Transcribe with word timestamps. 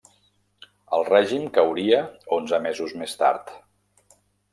El 0.97 1.03
règim 1.09 1.45
cauria 1.57 1.99
onze 2.39 2.59
mesos 2.65 2.95
més 3.03 3.13
tard. 3.21 3.53